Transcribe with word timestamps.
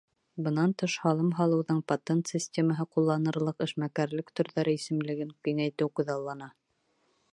Бынан 0.45 0.71
тыш, 0.83 0.93
һалым 1.01 1.27
һалыуҙың 1.39 1.81
патент 1.91 2.31
системаһы 2.33 2.87
ҡулланылырлыҡ 2.95 3.61
эшмәкәрлек 3.67 4.33
төрҙәре 4.41 4.75
исемлеген 4.81 5.37
киңәйтеү 5.49 5.93
күҙаллана. 6.01 6.51